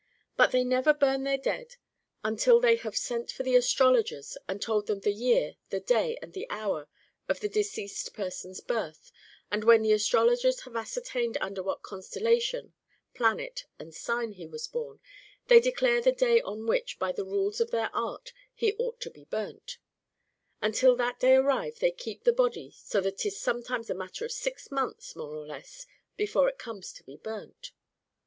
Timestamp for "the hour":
6.33-6.89